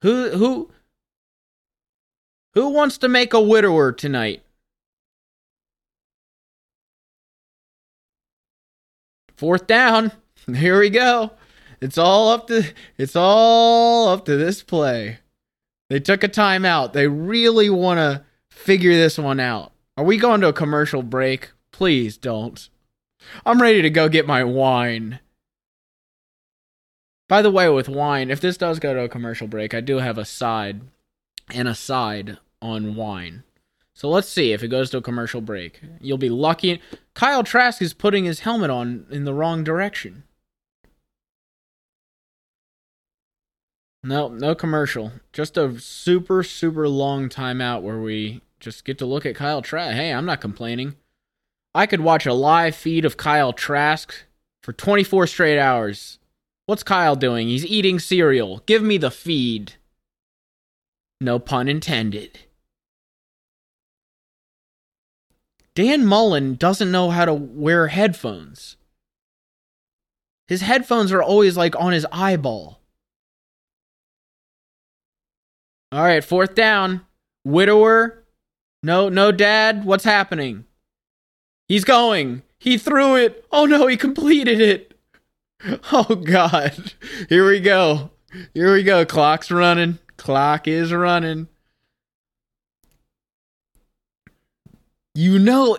[0.02, 0.72] Who who
[2.56, 4.42] who wants to make a widower tonight?
[9.38, 10.14] Fourth down.
[10.52, 11.30] Here we go.
[11.80, 15.20] It's all up to it's all up to this play.
[15.92, 16.94] They took a timeout.
[16.94, 19.74] They really want to figure this one out.
[19.96, 21.52] Are we going to a commercial break?
[21.72, 22.68] Please don't.
[23.46, 25.20] I'm ready to go get my wine.
[27.28, 30.00] By the way, with wine, if this does go to a commercial break, I do
[30.00, 30.82] have a side
[31.54, 33.44] and a side on wine.
[33.94, 35.80] So let's see if it goes to a commercial break.
[36.00, 36.82] You'll be lucky.
[37.14, 40.24] Kyle Trask is putting his helmet on in the wrong direction.
[44.04, 45.12] No, no commercial.
[45.32, 49.96] Just a super, super long timeout where we just get to look at Kyle Trask.
[49.96, 50.96] Hey, I'm not complaining.
[51.74, 54.14] I could watch a live feed of Kyle Trask
[54.62, 56.20] for 24 straight hours.
[56.66, 57.48] What's Kyle doing?
[57.48, 58.62] He's eating cereal.
[58.66, 59.74] Give me the feed.
[61.20, 62.40] No pun intended.
[65.74, 68.76] Dan Mullen doesn't know how to wear headphones.
[70.48, 72.82] His headphones are always like on his eyeball.
[75.94, 77.06] All right, fourth down.
[77.46, 78.26] Widower.
[78.84, 79.86] No, no, dad.
[79.86, 80.66] What's happening?
[81.72, 82.42] He's going.
[82.60, 83.46] He threw it.
[83.50, 84.94] Oh no, he completed it.
[85.94, 86.96] Oh god.
[87.30, 88.10] Here we go.
[88.54, 89.06] Here we go.
[89.06, 90.00] Clock's running.
[90.18, 91.48] Clock is running.
[95.16, 95.78] You know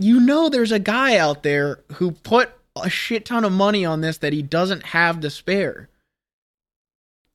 [0.00, 4.00] you know there's a guy out there who put a shit ton of money on
[4.00, 5.88] this that he doesn't have to spare.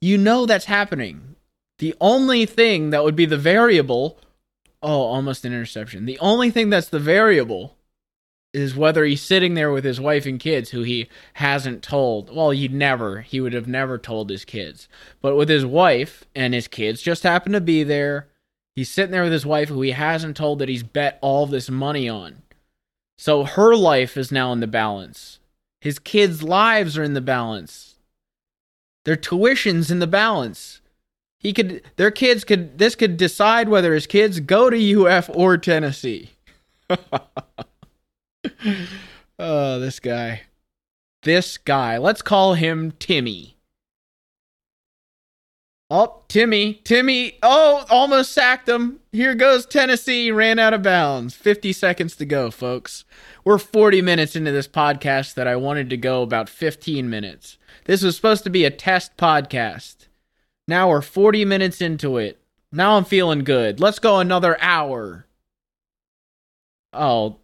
[0.01, 1.37] You know that's happening.
[1.77, 4.19] The only thing that would be the variable
[4.81, 6.05] oh, almost an interception.
[6.05, 7.77] The only thing that's the variable
[8.53, 12.33] is whether he's sitting there with his wife and kids who he hasn't told.
[12.33, 14.87] Well, he'd never, he would have never told his kids.
[15.21, 18.27] But with his wife and his kids just happen to be there.
[18.75, 21.69] He's sitting there with his wife who he hasn't told that he's bet all this
[21.69, 22.43] money on.
[23.17, 25.39] So her life is now in the balance.
[25.81, 27.95] His kids' lives are in the balance.
[29.05, 30.81] Their tuition's in the balance.
[31.39, 35.57] He could their kids could this could decide whether his kids go to UF or
[35.57, 36.31] Tennessee.
[39.73, 40.41] oh, this guy.
[41.23, 41.97] This guy.
[41.97, 43.57] Let's call him Timmy.
[45.89, 46.81] Oh, Timmy.
[46.83, 47.37] Timmy.
[47.41, 48.99] Oh, almost sacked him.
[49.11, 50.31] Here goes Tennessee.
[50.31, 51.35] Ran out of bounds.
[51.35, 53.05] 50 seconds to go, folks.
[53.45, 57.57] We're 40 minutes into this podcast that I wanted to go about 15 minutes.
[57.85, 60.07] This was supposed to be a test podcast.
[60.67, 62.39] Now we're 40 minutes into it.
[62.71, 63.79] Now I'm feeling good.
[63.79, 65.27] Let's go another hour.
[66.91, 67.37] Oh,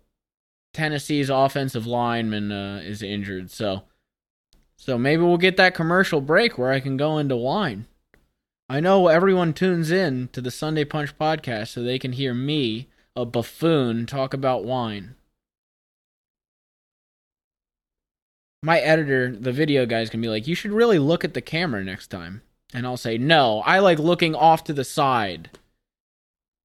[0.74, 3.84] Tennessee's offensive lineman uh, is injured, so
[4.78, 7.88] so maybe we'll get that commercial break where I can go into wine.
[8.70, 12.88] I know everyone tunes in to the Sunday Punch podcast so they can hear me,
[13.16, 15.16] a buffoon, talk about wine.
[18.62, 21.84] My editor, the video guys, can be like, "You should really look at the camera
[21.84, 22.42] next time."
[22.74, 25.50] And I'll say, no, I like looking off to the side.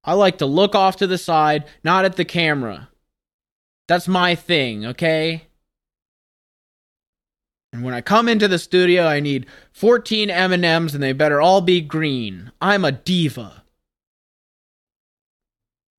[0.05, 2.91] I like to look off to the side, not at the camera.
[3.87, 5.49] That's my thing, okay?
[7.73, 11.61] And when I come into the studio, I need 14 M&Ms and they better all
[11.61, 12.53] be green.
[12.61, 13.65] I'm a diva.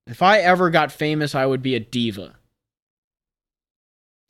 [0.08, 2.38] If I ever got famous, I would be a diva.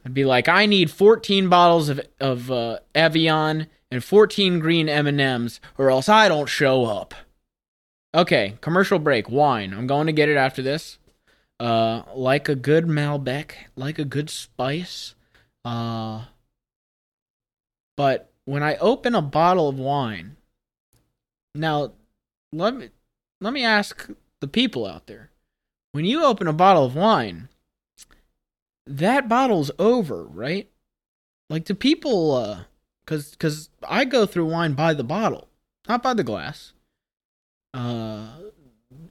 [0.05, 5.59] I'd be like, I need 14 bottles of of uh, Evian and 14 green M&Ms
[5.77, 7.13] or else I don't show up.
[8.13, 9.29] Okay, commercial break.
[9.29, 9.73] Wine.
[9.73, 10.99] I'm going to get it after this.
[11.59, 15.15] Uh like a good Malbec, like a good spice.
[15.63, 16.25] Uh
[17.97, 20.35] but when I open a bottle of wine,
[21.53, 21.93] now
[22.51, 22.89] let me
[23.39, 24.09] let me ask
[24.41, 25.31] the people out there.
[25.93, 27.47] When you open a bottle of wine,
[28.85, 30.69] that bottle's over, right?
[31.49, 32.63] Like do people uh
[33.05, 35.47] cuz cuz I go through wine by the bottle,
[35.87, 36.73] not by the glass.
[37.73, 38.27] Uh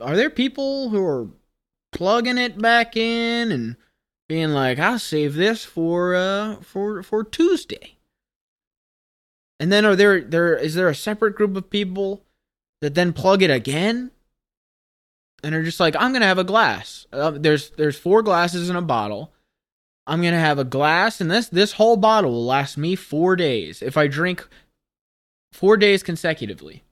[0.00, 1.28] are there people who are
[1.94, 3.76] plugging it back in and
[4.28, 7.96] being like, "I'll save this for uh for for Tuesday."
[9.58, 12.22] And then are there there is there a separate group of people
[12.82, 14.10] that then plug it again?
[15.42, 18.76] And are just like, "I'm to have a glass." Uh, there's there's four glasses in
[18.76, 19.32] a bottle.
[20.06, 23.80] I'm to have a glass and this this whole bottle will last me 4 days
[23.80, 24.46] if I drink
[25.52, 26.82] 4 days consecutively.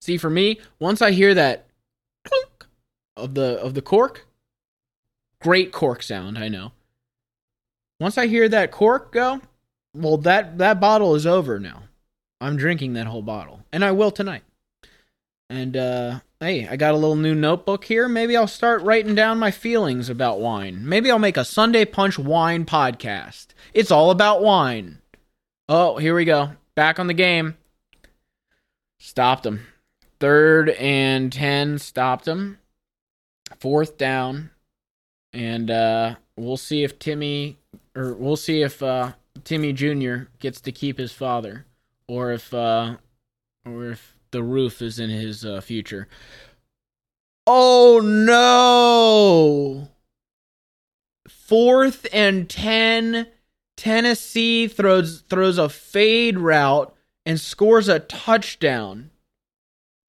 [0.00, 1.67] See, for me, once I hear that
[3.18, 4.26] of the of the cork,
[5.40, 6.72] great cork sound, I know.
[8.00, 9.40] Once I hear that cork go,
[9.94, 11.82] well that that bottle is over now.
[12.40, 14.44] I'm drinking that whole bottle, and I will tonight.
[15.50, 18.08] And uh hey, I got a little new notebook here.
[18.08, 20.88] Maybe I'll start writing down my feelings about wine.
[20.88, 23.48] Maybe I'll make a Sunday Punch wine podcast.
[23.74, 24.98] It's all about wine.
[25.68, 26.52] Oh, here we go.
[26.74, 27.56] Back on the game.
[28.98, 29.66] Stopped him.
[30.20, 32.58] Third and 10 stopped him.
[33.58, 34.50] Fourth down.
[35.32, 37.58] And uh, we'll see if Timmy,
[37.94, 39.12] or we'll see if uh,
[39.44, 40.30] Timmy Jr.
[40.38, 41.66] gets to keep his father,
[42.06, 42.96] or if, uh,
[43.66, 46.08] or if the roof is in his uh, future.
[47.46, 49.88] Oh no!
[51.28, 53.26] Fourth and 10.
[53.78, 56.92] Tennessee throws throws a fade route
[57.24, 59.10] and scores a touchdown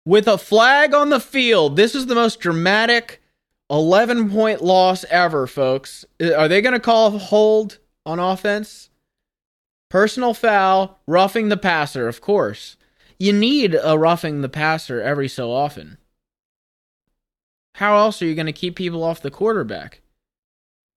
[0.04, 1.76] with a flag on the field.
[1.76, 3.22] This is the most dramatic
[3.70, 6.04] 11 point loss ever, folks.
[6.20, 8.90] Are they going to call a hold on offense?
[9.90, 12.76] Personal foul, roughing the passer, of course.
[13.18, 15.98] You need a roughing the passer every so often.
[17.76, 20.02] How else are you going to keep people off the quarterback?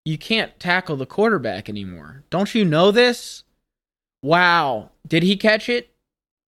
[0.05, 2.23] You can't tackle the quarterback anymore.
[2.29, 3.43] Don't you know this?
[4.21, 4.91] Wow.
[5.07, 5.93] Did he catch it?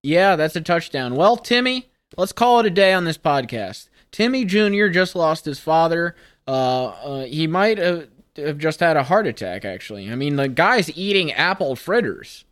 [0.03, 1.15] Yeah, that's a touchdown.
[1.15, 3.89] Well, Timmy, let's call it a day on this podcast.
[4.17, 4.87] Timmy Jr.
[4.87, 6.15] just lost his father.
[6.47, 9.63] Uh, uh, he might have, have just had a heart attack.
[9.63, 12.43] Actually, I mean, the guy's eating apple fritters.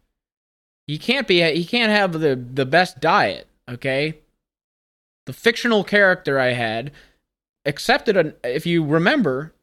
[0.86, 1.42] He can't be.
[1.56, 3.48] He can't have the the best diet.
[3.68, 4.20] Okay.
[5.26, 6.92] The fictional character I had
[7.66, 8.36] accepted an.
[8.44, 9.56] If you remember,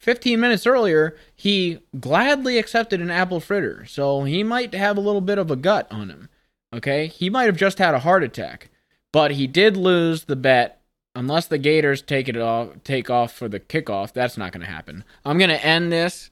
[0.00, 3.86] 15 minutes earlier, he gladly accepted an apple fritter.
[3.86, 6.30] So he might have a little bit of a gut on him.
[6.74, 7.06] Okay?
[7.06, 8.70] He might have just had a heart attack.
[9.12, 10.77] But he did lose the bet.
[11.14, 14.70] Unless the Gators take it off, take off for the kickoff, that's not going to
[14.70, 15.04] happen.
[15.24, 16.30] I'm going to end this.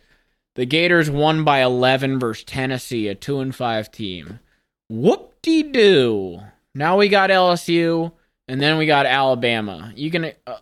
[0.54, 4.40] The Gators won by 11 versus Tennessee, a two and five team.
[4.88, 6.40] Whoop de doo.
[6.74, 8.12] Now we got LSU,
[8.48, 9.92] and then we got Alabama.
[9.96, 10.32] You can.
[10.46, 10.58] Uh,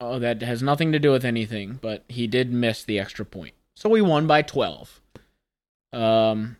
[0.00, 3.54] oh, that has nothing to do with anything, but he did miss the extra point,
[3.74, 5.00] so we won by 12.
[5.92, 6.56] Um,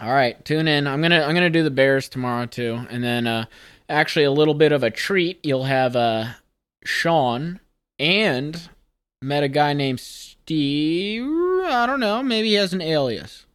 [0.00, 0.86] All right, tune in.
[0.86, 3.44] I'm gonna I'm gonna do the Bears tomorrow too, and then uh,
[3.88, 5.44] actually a little bit of a treat.
[5.44, 6.26] You'll have uh,
[6.84, 7.60] Sean
[7.98, 8.68] and
[9.20, 11.22] met a guy named Steve.
[11.64, 12.22] I don't know.
[12.22, 13.46] Maybe he has an alias.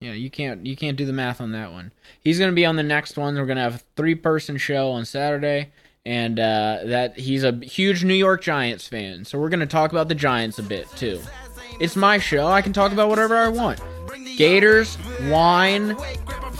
[0.00, 1.92] Yeah, you can't you can't do the math on that one.
[2.20, 3.36] He's gonna be on the next one.
[3.36, 5.72] We're gonna have a three person show on Saturday,
[6.04, 9.24] and uh, that he's a huge New York Giants fan.
[9.24, 11.20] So we're gonna talk about the Giants a bit too.
[11.80, 12.48] It's my show.
[12.48, 13.80] I can talk about whatever I want.
[14.36, 15.96] Gators, wine,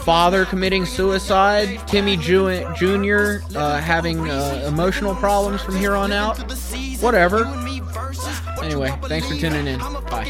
[0.04, 3.42] father committing suicide, Timmy Ju- Jr.
[3.56, 6.38] Uh, having uh, emotional problems from here on out.
[7.00, 7.44] Whatever.
[8.62, 9.78] Anyway, thanks for tuning in.
[9.78, 10.24] Bye.